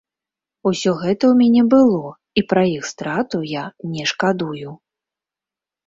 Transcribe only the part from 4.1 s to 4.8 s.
шкадую.